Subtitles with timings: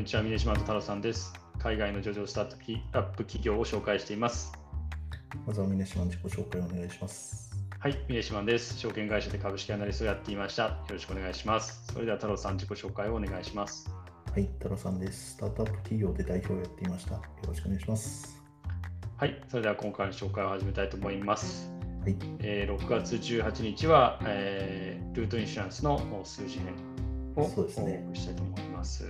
[0.00, 1.30] んにちは、峰島太郎さんです。
[1.58, 2.56] 海外の上場スタート
[2.92, 4.50] アップ企業を紹介しています。
[5.46, 7.50] まずは峰島の自己紹介をお願いします。
[7.78, 8.78] はい、峰島です。
[8.78, 10.62] 証券会社で株式アナリストをやっていました。
[10.62, 11.84] よろしくお願いします。
[11.92, 13.90] それでは太郎さん、自己紹介をお願いします。
[14.32, 15.32] はい、太郎さんです。
[15.32, 17.16] スタートアップ企業で代表をやっていました。
[17.16, 18.42] よろしくお願いします。
[19.18, 21.70] はい、それでは今回の紹介を始めたいと思います。
[22.00, 26.72] はい、えー6月18日は、えールートインシュランスの数字編
[27.36, 29.04] をお送そうですねりしたいと思います。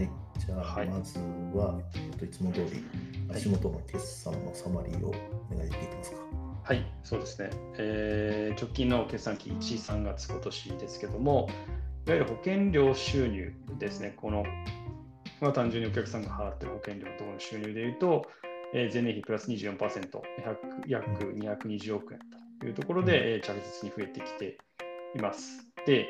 [0.00, 1.18] はい、じゃあ、はいまず
[1.54, 2.84] は、えっと、いつも通り
[3.34, 5.08] 足元の決算のサマリーを
[5.50, 6.18] お願いできますか。
[6.62, 7.50] はい、そうですね。
[7.78, 11.48] えー直近の決算期1、3月今年ですけども、
[12.06, 14.44] いわゆる保険料収入ですね、この、
[15.40, 18.26] まあ、単純にお客さんが払っている保険料のところの収入でいうと、
[18.72, 20.22] えー前年比プラス24%、100
[20.86, 22.20] 約220億円
[22.60, 24.58] というところで、えー着実に増えてきて
[25.14, 25.66] います。
[25.86, 26.08] で、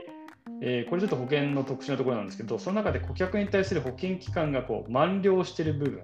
[0.63, 6.03] えーこれちょっと保険の特殊なところなんですけど、その中で顧客に対する保険期間がこう満了している部分、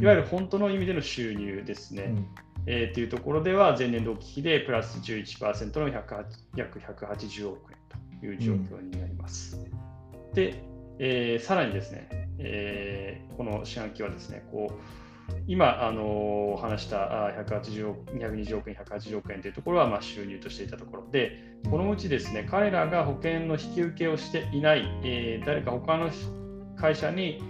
[0.00, 2.02] いわゆる本当の意味での収入ですね。
[2.04, 2.26] うん
[2.66, 6.24] えーというところでは前年同期比でプラス11%の108
[6.56, 7.78] 約180億円
[8.20, 9.58] という状況になります。
[10.32, 10.62] で、
[10.98, 12.08] えーさらにですね、
[12.38, 15.03] えーこの四半期はですね、こう
[15.46, 26.10] 今、あのー話したあー180億220億円、180億円というところはまあ収入としていたところで、このうちですね、彼らが保険の引き受けをしていない、えー誰か他の
[26.76, 27.42] 会社に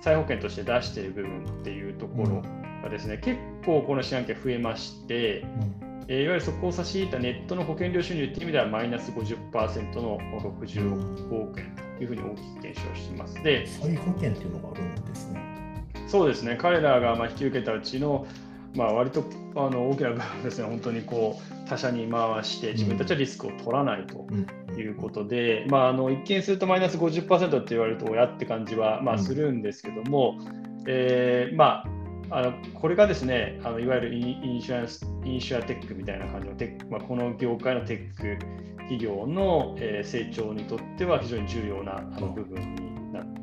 [0.00, 2.42] 再保険として出している部分っていうところ
[2.82, 13.42] がですね、結構この四半期は増えまして、うんえーいわゆるそこを差し引いたネットの保険料収入という意味ではマイナス50%の65億円というふうに大きく減少しています。
[13.42, 15.69] で、再保険っていうのがあるんですね。
[16.10, 18.26] そうですね、彼らがまあ引き受けたうちの、
[18.74, 24.46] まあ、割とあの大きな部分ですね、本当にこう他社に回して、自分たちはリスクを取らないとうん。
[24.76, 29.22] いうことで、まあ、あの一見するとマイナス50%って言われると、親って感じは、まあ、うん。
[29.22, 30.38] するんですけども、
[30.86, 31.84] えーま
[32.30, 38.38] あ、あのこれがですね、あのいわゆるインインシュランス、インシュアテックみたいな感じのテック、まあ、この業界のテック
[38.78, 43.39] 企業の、えー成長にとっては非常に重要なあの部分になって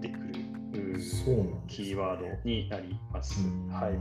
[0.97, 1.41] くる。
[1.41, 3.41] うキーワードになります。
[3.41, 3.93] うんはい。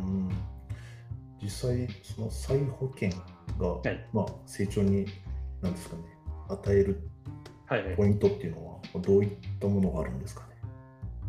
[1.43, 3.11] 実際、その再保険
[3.59, 5.07] が、はいまあ、成長に、
[5.61, 6.03] なんですかね、
[6.49, 7.09] 与える
[7.67, 9.31] はい、はいポイントっていうのは、どういっ
[9.61, 10.49] たものがあるんですかね？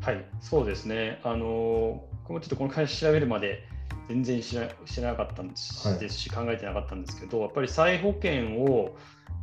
[0.01, 1.19] はい、そうですね。
[1.23, 3.63] あのこのちょっとこの会社調べるまで
[4.07, 8.95] 全然知ら知らなかったんです,、し、考えてなかったんですけど、やっぱり再保険を、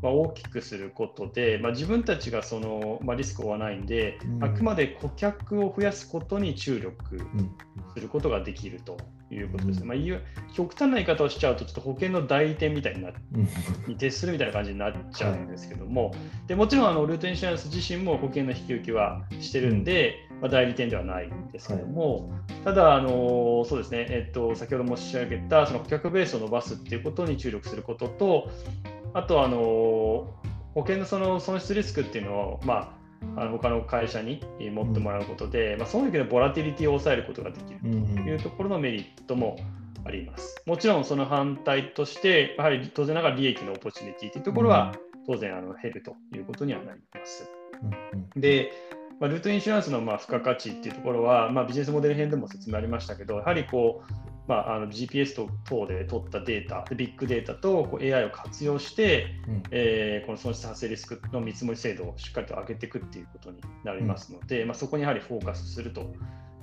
[0.02, 4.44] まあ、大きくすることで、まあ、自分たちがその、まあ、リスクを負わないんで、うん。
[4.44, 7.56] あくまで顧客を増やすことに注力うん
[7.94, 8.96] することができると
[9.30, 9.76] いうことです。
[9.76, 9.82] ね。
[9.82, 9.88] うん。
[9.88, 10.20] まあ、いう
[10.54, 13.10] 極端な言い方をしちゃうと、ちょっと保険の代理店みたいにな
[13.86, 16.14] に徹するみたいな感じになっちゃうんですけども、
[16.46, 22.30] でもちろんあのルートインシュランス自身も保険の引き受けはしてるんで、まあ、代理店ではないんですけども、
[22.64, 28.50] ただあの、そうですね、えっと、先ほど申し上げたその顧客ベースを伸ばすっていうことに注力することと、
[29.14, 29.58] あとあの
[30.74, 32.98] 保険のその損失リスクっていうのを、ま
[33.36, 37.80] あ、あの他の会社にえー持ってもらうことで、まあ、その時のボラティリティを抑えることができる。
[37.84, 39.56] うんというところのメリットも
[40.04, 40.62] あります。
[40.66, 44.94] もちろんその反対として、やはり当然ながら利益のオポチュニティというところは
[45.26, 47.48] 当然あの減るということにはなります。
[48.34, 48.72] うんで、
[49.20, 54.12] まあ、ルートインシュランスのまあ付加価値っていうところは、まあ、ビジネスモデル編でも説明ありましたけど、やはりこう、
[54.46, 59.62] まあ、あの GPS と等で取ったデータ、でビッグデータとこう AI を活用して、うん。
[59.70, 66.14] えーこの損失発生リスクの見積もり精度をしっかりと上げていくっていうことになりますので、まあ、そこにやはりフォーカスすると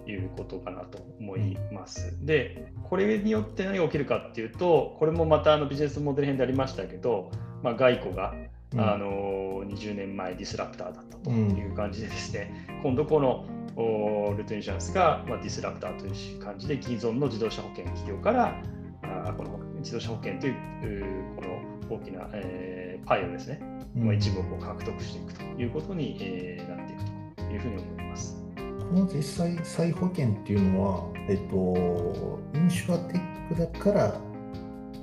[0.08, 2.18] いうことかなと思います。
[2.26, 13.46] で、これによって何が起きるかっていうと、これもまたあのビジネスモデル編でありましたけど、まあ、外交が、うんあの20年前ディスラプターだったという感じでですね、今度この
[13.76, 18.62] おルートインシュランスが、まあ、ディスラプターという感じで既存の自動車保険企業から
[19.04, 23.60] あーこの自動車保険というこの大きな、えーパイをですね、
[23.96, 24.06] うん。
[24.06, 27.04] まあ、一部を獲得していくということに、えーなっていく
[27.36, 28.38] というふうに思います。
[28.56, 34.22] この実際再保険っていうのは、えっと、インシュアテックだから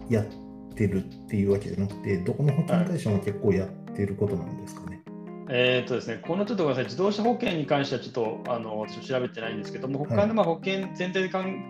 [0.08, 0.26] やっ
[0.78, 5.02] てるっていうわけじゃなくて、どこの保険会社も結構やってることなんですかね？
[5.50, 11.64] えーとですね、このちょっとごめんなさい、自動車保険に関してはちょっとあの私調べてないんですけども、他のまあ保険全体で関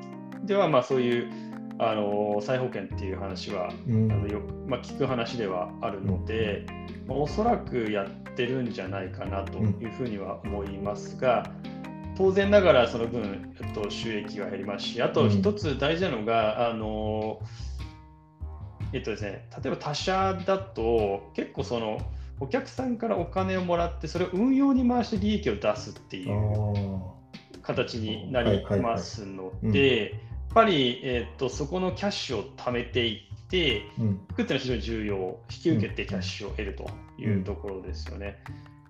[0.45, 1.31] では、まあ、そういう
[1.79, 4.13] あの再保険っていう話はうん。
[4.13, 6.67] あのよく、まあ、聞く話ではあるので、
[7.07, 11.51] まあおそらくやってるんじゃないかなというふうには思いますが、
[12.17, 17.41] 当然ながらその分、えっと、収益が減りますし、あと一つ大事なのが、あの
[18.93, 22.01] えっとですね、例えば他社だと結構その
[22.41, 27.19] お客さんからお金をもらってそれを運用に回して利益を出すっていうあ
[27.69, 35.17] 形になりますので、やっぱり、えーと、そこのキャッシュを貯めていって、うん、っていうのは非常に重要、
[35.51, 36.89] 引き受けてキャッシュを得ると
[37.19, 38.39] いうところですよね。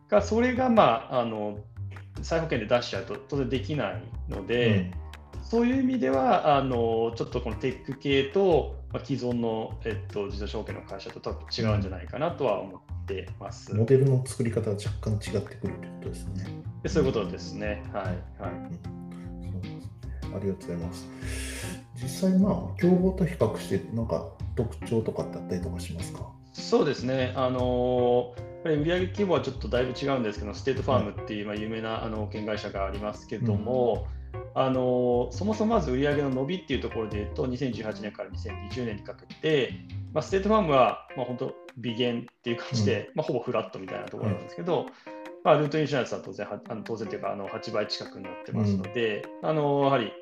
[0.09, 1.59] がそれが、まあ、あの
[2.23, 4.91] 再保険で出しちゃうと当然できないので、
[5.35, 13.75] うん、そういう意味ではあのちょっとこのテック系と、まあ、既存の、えっと、自動車保険の会社と違うんじゃないかなとは思ってます。
[13.75, 16.47] モデルの作り方は若干違ってくるということですね。
[16.87, 17.83] そういうことですね。
[17.93, 18.05] はい。
[18.05, 19.91] はい、うん、そうですね。
[20.23, 21.09] ありがとうございます。
[22.03, 24.27] 実際、まあ、競合と比較して、なんか
[24.57, 26.21] 特徴とかってあったりとかしますか？
[26.53, 27.33] そうですね。
[27.37, 34.18] あのー売上規模はちょっとだいぶ違うんですけど、 State Farm っていうまあ有名なあの保険会社がありますけども、うん、
[34.55, 39.73] あのそもそもまず売上の伸びっていうところでいうと、2018年から2020年にかけて、
[40.13, 44.87] まあ、 State Farm はまあ本当、微減っていう感じで、うん、まあ、ほぼフラットみたいなところなんですけど、
[45.45, 50.13] まあ、 Root Insurance は当然、あの当然というかあの8倍近くになってますので、うん、あのやはり、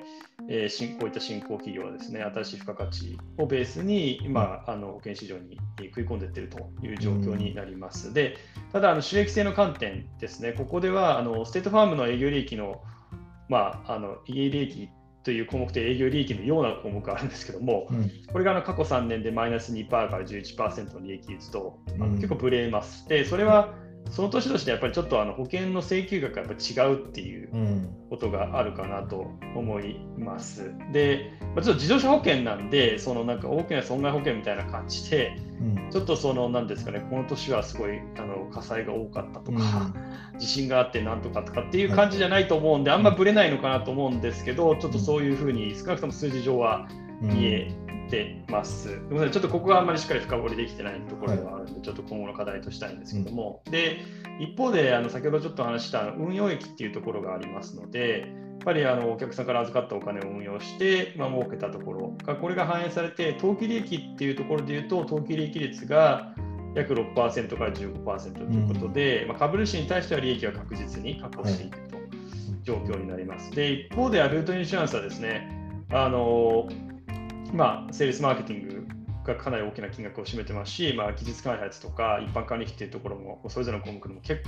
[0.49, 8.08] えー、こういった新興企業はですね、新しい付加価値をベースに、まあ、あの保険市場に食い込んでいっているという状況になります。
[8.08, 8.37] うん、で、
[8.73, 12.82] ただあの収益性の観点ですね、ここではあの State Farm の営業利益の、
[13.48, 14.88] まあ、あの営業利益
[15.22, 23.08] という項目で営業利益のような項目があるんですけども、うん、これがあの過去3年でマイナス2%から11%の利益率と、あの結構ブレます。
[23.08, 23.75] で、それは
[24.11, 27.50] その年としてやっぱりちょっとあの保険の請求額がやっぱ違うっていう
[28.11, 30.73] ことがあるかなと思います。
[30.93, 35.37] で、まあ、ちょっと自動車保険なんで、そのなんか大きな損害保険みたいな感じで、
[35.91, 39.93] ちょっとそのなんですかね、この年はすごいあの火災が多かったとか、
[40.38, 46.88] 地震があってなんとかとかっていう感じじゃないと思うんで、あんまぶれないのかなと思うんですけど、ちょっとそういうふうに少なくとも数字上は
[47.20, 47.70] 見え
[48.11, 49.00] てます。
[49.08, 53.99] ごめんなさい、ちょっとここがあんまりしっかり深掘りできてないところではあるちょっと今後の課題としたいんですけども、うん、で
[54.41, 58.31] 一方であの先ほどちょっと話した運用益っていうところがありますので、やっ
[58.65, 66.35] ぱりあのお客さんから預かったお金を運用して、まあ、儲けたところが、これが反映されて、当期利益っていうところでいうと、当期利益率が
[66.75, 72.09] 約6%から15%ということで、うん、まあ、株主に対しては利益は確実に確保していくという
[72.65, 73.53] 状況になります。
[73.53, 75.49] で、一方ではルートインシュランスはですね、
[75.93, 76.69] あの
[77.53, 78.95] まあ、セールスマーケティング
[79.26, 84.43] がかなり大きな金額を占めてますし、まあ、技術開発とか一般管理費っていうところも、それぞれの項目でも結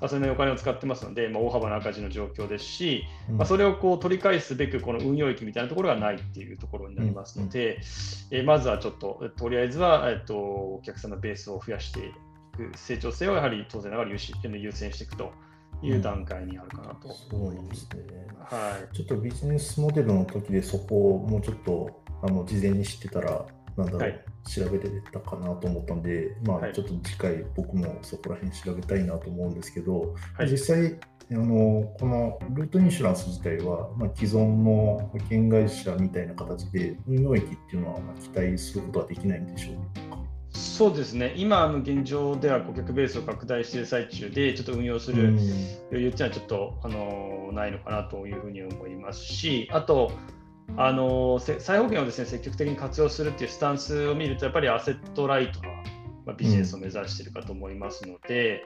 [0.00, 7.80] 構、それなりお金を使ってますので、まあ、大幅な赤字の状況ですし、うん、まあ、それをこう取り返すべく、この運用益みたいなところがないっていうところになりますので、
[8.30, 12.12] うん、えまずはちょっと、とりあえずは、えっと、お客さんのベースを増やしてい
[12.56, 14.16] く、成長性をやはり当然ながら優
[14.58, 15.32] 優先していくと。
[15.82, 17.08] いう段階にあるかなと。
[17.34, 18.02] 思います、ね、
[18.38, 30.98] はい、ちょっとビジネスモデルの時でそこをもうちょっとあの事前に知ってたら、なんだろう、はい、調べれたかなと思ったんで、まあ、ちょっと次回、僕もそこら辺調べたいなと思うんですけど、はい、実際、
[31.32, 40.18] あのこのルートインシュランス自体は、まあ、既存の保険会社みたいな形で、運用益っていうのは期待することはできないんでしょうか？
[40.52, 50.12] そうですね、今の現状では顧客ベースを拡大している最中で、ちょっと運用する余裕っていうのはちょっと、あのないのかなというふうに思いますし、あと、
[50.76, 55.68] あの再保険をですね積極的に活用するっていうスタンスを見ると、やっぱりアセットライトな、
[56.26, 58.62] まあ、ビジネスを目指しているかと思いますので、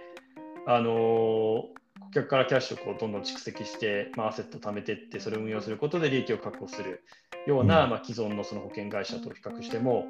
[0.67, 1.65] うん、あの
[2.01, 7.03] 顧客からキャッシュをこうどんどん蓄積して、まあ、アセットを貯めていって、それを運用することで利益を確保する
[7.47, 10.07] ような、うん、まあ、既存のその保険会社と比較しても、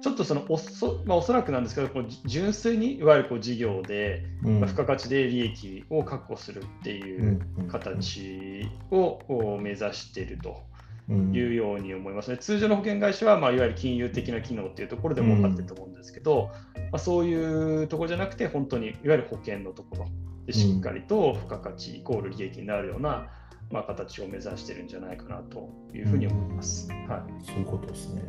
[0.00, 10.62] ちょっとそのおそ,、まあ、おそらくなんですけど、こう純粋にいわゆるこう事業で、うん、まあ、付加価値で利益を確保するっていう形を目指していると。
[11.08, 12.38] いうように思いますね。
[12.38, 20.06] 通常の保険会社は、まあ、いわゆる金融的な機能っていうところで儲かってると思うんですけど、まあ、そういうところじゃなくて、本当にいわゆる保険のところ
[20.46, 23.28] でしっかりと付加価値イコール利益になるような、
[23.70, 26.88] まあ、形を目指してるんじゃないかなというふうに思います。
[27.08, 28.22] はい、そういうことですね。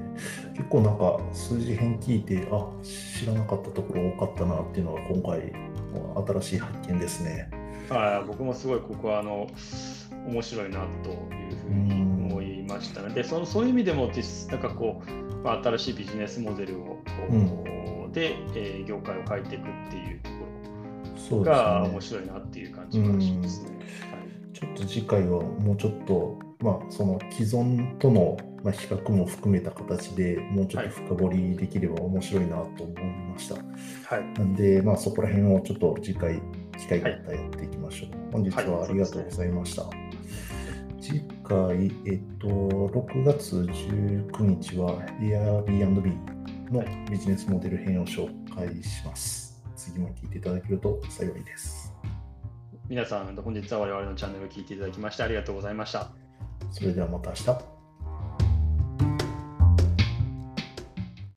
[0.53, 5.53] 結構なんか数字編聞いて、あ知らなかったところ多かったなっていうのが今回
[6.27, 7.49] 新しい発見ですね。
[7.89, 9.47] はい、僕もすごいここはあの
[10.27, 12.14] 面白いなというふうに
[12.65, 13.01] ました。
[13.01, 17.37] ので、そのそういう意味でも実なんかこう、まあ、新しいビジネスモデルをこう、う
[18.07, 20.29] ん、で、えー、業界を変えていくっていうと
[21.29, 23.69] ころが面白いなっていう感じがしますね。
[24.53, 33.55] ちょっと次回はもうちょっと、まあ、その既存とのまあ、比較も含めた形でもうちょっと深掘りできれば面白いなと思いました。
[34.15, 36.41] はい、なんで、まあ、そこら辺をちょっと次回、
[36.75, 38.09] 機会があったらやっていきましょう。
[38.09, 39.83] はい、本日はありがとうございました。
[39.83, 39.95] はい。
[40.99, 49.63] 次回、えっと、6月19日は Airbnb のビジネスモデル編を紹介します。
[49.75, 51.93] 次も聞いていただけると幸いです。
[52.89, 56.09] 皆さん、本日は我々のチャンネルを聞いていただきましてありがとうございました。
[56.71, 57.74] それではまた明日。